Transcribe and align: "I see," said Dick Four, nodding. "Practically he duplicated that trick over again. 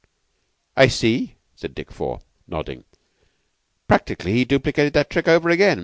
"I 0.75 0.87
see," 0.87 1.35
said 1.55 1.75
Dick 1.75 1.91
Four, 1.91 2.21
nodding. 2.47 2.85
"Practically 3.87 4.33
he 4.33 4.45
duplicated 4.45 4.93
that 4.93 5.11
trick 5.11 5.27
over 5.27 5.49
again. 5.51 5.79